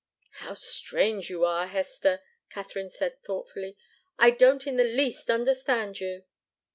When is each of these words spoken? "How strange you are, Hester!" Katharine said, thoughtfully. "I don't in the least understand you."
"How 0.37 0.55
strange 0.55 1.29
you 1.29 1.45
are, 1.45 1.67
Hester!" 1.67 2.23
Katharine 2.49 2.89
said, 2.89 3.21
thoughtfully. 3.21 3.77
"I 4.17 4.31
don't 4.31 4.65
in 4.65 4.77
the 4.77 4.83
least 4.83 5.29
understand 5.29 5.99
you." 5.99 6.23